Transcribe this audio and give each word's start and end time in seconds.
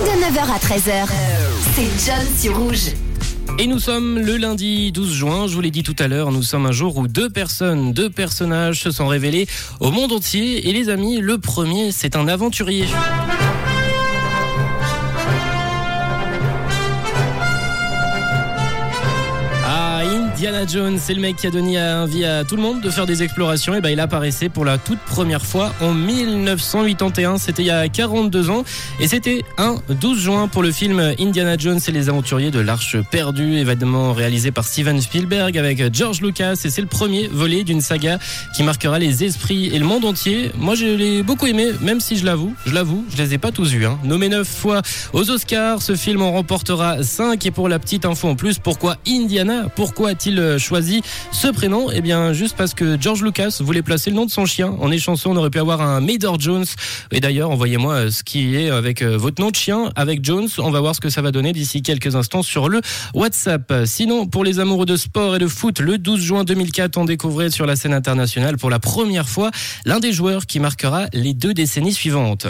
De 0.00 0.06
9h 0.06 0.50
à 0.50 0.58
13h, 0.58 1.06
c'est 1.74 2.06
John 2.06 2.26
sur 2.36 2.58
Rouge. 2.58 2.92
Et 3.58 3.66
nous 3.66 3.78
sommes 3.78 4.18
le 4.18 4.36
lundi 4.36 4.90
12 4.90 5.12
juin, 5.12 5.46
je 5.46 5.54
vous 5.54 5.60
l'ai 5.60 5.70
dit 5.70 5.82
tout 5.82 5.94
à 5.98 6.08
l'heure, 6.08 6.32
nous 6.32 6.42
sommes 6.42 6.66
un 6.66 6.72
jour 6.72 6.96
où 6.96 7.06
deux 7.06 7.30
personnes, 7.30 7.92
deux 7.92 8.10
personnages 8.10 8.80
se 8.80 8.90
sont 8.90 9.06
révélés 9.06 9.46
au 9.80 9.90
monde 9.90 10.12
entier. 10.12 10.68
Et 10.68 10.72
les 10.72 10.88
amis, 10.88 11.18
le 11.20 11.38
premier, 11.38 11.92
c'est 11.92 12.16
un 12.16 12.26
aventurier. 12.26 12.86
Indiana 20.32 20.66
Jones, 20.66 20.98
c'est 20.98 21.12
le 21.12 21.20
mec 21.20 21.36
qui 21.36 21.46
a 21.46 21.50
donné 21.50 21.80
envie 21.80 22.24
à 22.24 22.42
tout 22.42 22.56
le 22.56 22.62
monde 22.62 22.80
de 22.80 22.88
faire 22.88 23.04
des 23.04 23.22
explorations. 23.22 23.74
Et 23.74 23.82
ben 23.82 23.90
il 23.90 24.00
apparaissait 24.00 24.48
pour 24.48 24.64
la 24.64 24.78
toute 24.78 24.98
première 24.98 25.44
fois 25.44 25.74
en 25.82 25.92
1981. 25.92 27.36
C'était 27.36 27.62
il 27.62 27.66
y 27.66 27.70
a 27.70 27.86
42 27.88 28.48
ans. 28.48 28.64
Et 28.98 29.08
c'était 29.08 29.44
un 29.58 29.76
12 29.90 30.18
juin 30.18 30.48
pour 30.48 30.62
le 30.62 30.72
film 30.72 31.14
Indiana 31.20 31.56
Jones 31.58 31.78
et 31.86 31.92
les 31.92 32.08
aventuriers 32.08 32.50
de 32.50 32.60
l'Arche 32.60 32.96
perdue, 33.10 33.58
évidemment 33.58 34.14
réalisé 34.14 34.50
par 34.52 34.64
Steven 34.64 35.00
Spielberg 35.00 35.56
avec 35.58 35.94
George 35.94 36.22
Lucas. 36.22 36.54
Et 36.64 36.70
c'est 36.70 36.80
le 36.80 36.88
premier 36.88 37.28
volet 37.28 37.62
d'une 37.62 37.82
saga 37.82 38.18
qui 38.56 38.62
marquera 38.62 38.98
les 38.98 39.24
esprits 39.24 39.66
et 39.66 39.78
le 39.78 39.84
monde 39.84 40.06
entier. 40.06 40.50
Moi, 40.56 40.74
je 40.74 40.86
l'ai 40.86 41.22
beaucoup 41.22 41.46
aimé, 41.46 41.68
même 41.82 42.00
si 42.00 42.16
je 42.16 42.24
l'avoue, 42.24 42.54
je 42.64 42.72
l'avoue, 42.72 43.04
je 43.14 43.22
les 43.22 43.34
ai 43.34 43.38
pas 43.38 43.52
tous 43.52 43.70
vus. 43.70 43.84
Hein. 43.84 43.98
Nommé 44.02 44.30
neuf 44.30 44.48
fois 44.48 44.80
aux 45.12 45.30
Oscars, 45.30 45.82
ce 45.82 45.94
film 45.94 46.22
en 46.22 46.32
remportera 46.32 47.02
5. 47.02 47.44
Et 47.44 47.50
pour 47.50 47.68
la 47.68 47.78
petite 47.78 48.06
info 48.06 48.28
en 48.28 48.34
plus, 48.34 48.58
pourquoi 48.58 48.96
Indiana? 49.06 49.66
Pourquoi 49.76 50.14
a-t-il 50.22 50.38
euh, 50.38 50.56
choisi 50.56 51.02
ce 51.32 51.48
prénom? 51.48 51.90
Eh 51.92 52.00
bien, 52.00 52.32
juste 52.32 52.56
parce 52.56 52.74
que 52.74 52.96
George 53.00 53.24
Lucas 53.24 53.58
voulait 53.58 53.82
placer 53.82 54.08
le 54.08 54.14
nom 54.14 54.24
de 54.24 54.30
son 54.30 54.46
chien. 54.46 54.76
En 54.78 54.92
échanson, 54.92 55.30
on 55.30 55.36
aurait 55.36 55.50
pu 55.50 55.58
avoir 55.58 55.80
un 55.80 56.00
Major 56.00 56.38
Jones. 56.38 56.64
Et 57.10 57.18
d'ailleurs, 57.18 57.50
envoyez-moi 57.50 57.94
euh, 57.94 58.10
ce 58.10 58.22
qui 58.22 58.54
est 58.54 58.70
avec 58.70 59.02
euh, 59.02 59.16
votre 59.16 59.42
nom 59.42 59.50
de 59.50 59.56
chien, 59.56 59.90
avec 59.96 60.24
Jones. 60.24 60.48
On 60.58 60.70
va 60.70 60.78
voir 60.78 60.94
ce 60.94 61.00
que 61.00 61.10
ça 61.10 61.22
va 61.22 61.32
donner 61.32 61.52
d'ici 61.52 61.82
quelques 61.82 62.14
instants 62.14 62.42
sur 62.42 62.68
le 62.68 62.80
WhatsApp. 63.14 63.72
Sinon, 63.84 64.26
pour 64.26 64.44
les 64.44 64.60
amoureux 64.60 64.86
de 64.86 64.96
sport 64.96 65.34
et 65.34 65.38
de 65.40 65.48
foot, 65.48 65.80
le 65.80 65.98
12 65.98 66.20
juin 66.20 66.44
2004, 66.44 66.98
on 66.98 67.04
découvrait 67.04 67.50
sur 67.50 67.66
la 67.66 67.74
scène 67.74 67.94
internationale 67.94 68.58
pour 68.58 68.70
la 68.70 68.78
première 68.78 69.28
fois 69.28 69.50
l'un 69.86 69.98
des 69.98 70.12
joueurs 70.12 70.46
qui 70.46 70.60
marquera 70.60 71.06
les 71.12 71.34
deux 71.34 71.52
décennies 71.52 71.94
suivantes. 71.94 72.46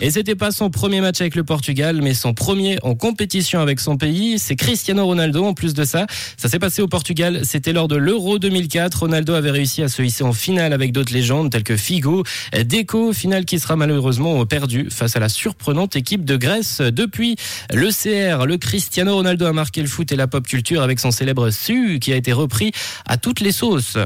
Et 0.00 0.12
c'était 0.12 0.36
pas 0.36 0.52
son 0.52 0.70
premier 0.70 1.00
match 1.00 1.20
avec 1.20 1.34
le 1.34 1.42
Portugal, 1.42 2.00
mais 2.02 2.14
son 2.14 2.32
premier 2.32 2.78
en 2.82 2.94
compétition 2.94 3.60
avec 3.60 3.80
son 3.80 3.96
pays. 3.96 4.38
C'est 4.38 4.54
Cristiano 4.54 5.04
Ronaldo. 5.04 5.44
En 5.44 5.54
plus 5.54 5.74
de 5.74 5.84
ça, 5.84 6.06
ça 6.36 6.48
s'est 6.48 6.60
passé 6.60 6.82
au 6.82 6.88
Portugal. 6.88 7.40
C'était 7.42 7.72
lors 7.72 7.88
de 7.88 7.96
l'Euro 7.96 8.38
2004. 8.38 9.00
Ronaldo 9.00 9.34
avait 9.34 9.50
réussi 9.50 9.82
à 9.82 9.88
se 9.88 10.00
hisser 10.02 10.22
en 10.22 10.32
finale 10.32 10.72
avec 10.72 10.92
d'autres 10.92 11.12
légendes 11.12 11.50
telles 11.50 11.64
que 11.64 11.76
Figo, 11.76 12.22
Deco, 12.52 13.12
finale 13.12 13.44
qui 13.44 13.58
sera 13.58 13.74
malheureusement 13.74 14.46
perdue 14.46 14.88
face 14.90 15.16
à 15.16 15.20
la 15.20 15.28
surprenante 15.28 15.96
équipe 15.96 16.24
de 16.24 16.36
Grèce. 16.36 16.80
Depuis 16.80 17.34
le 17.72 17.88
CR, 17.90 18.46
le 18.46 18.56
Cristiano 18.56 19.16
Ronaldo 19.16 19.46
a 19.46 19.52
marqué 19.52 19.80
le 19.80 19.88
foot 19.88 20.12
et 20.12 20.16
la 20.16 20.28
pop 20.28 20.46
culture 20.46 20.82
avec 20.82 21.00
son 21.00 21.10
célèbre 21.10 21.50
Su 21.50 21.98
qui 22.00 22.12
a 22.12 22.16
été 22.16 22.32
repris 22.32 22.70
à 23.04 23.16
toutes 23.16 23.40
les 23.40 23.52
sauces. 23.52 23.98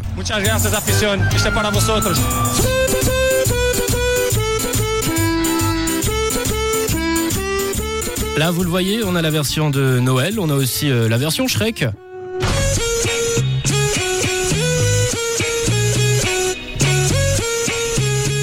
Là, 8.43 8.51
vous 8.51 8.65
le 8.65 8.69
voyez, 8.69 9.05
on 9.05 9.15
a 9.15 9.23
la 9.23 9.31
version 9.31 9.71
de 9.71 10.01
Noël, 10.01 10.41
on 10.41 10.51
a 10.51 10.55
aussi 10.55 10.91
euh, 10.91 11.09
la 11.09 11.17
version 11.17 11.47
Shrek. 11.47 11.85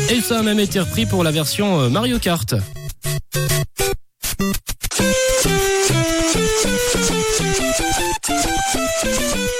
Et 0.09 0.21
ça 0.21 0.39
a 0.39 0.41
même 0.41 0.61
été 0.61 0.79
repris 0.79 1.05
pour 1.05 1.25
la 1.25 1.31
version 1.31 1.81
euh, 1.81 1.89
Mario 1.89 2.17
Kart. 2.17 2.55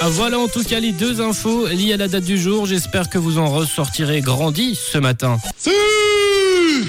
Ah, 0.00 0.08
voilà 0.08 0.38
en 0.38 0.48
tout 0.48 0.64
cas 0.64 0.80
les 0.80 0.92
deux 0.92 1.20
infos 1.20 1.66
liées 1.66 1.92
à 1.92 1.96
la 1.98 2.08
date 2.08 2.24
du 2.24 2.38
jour. 2.38 2.64
J'espère 2.64 3.10
que 3.10 3.18
vous 3.18 3.36
en 3.36 3.50
ressortirez 3.50 4.22
grandi 4.22 4.74
ce 4.74 4.96
matin. 4.96 5.36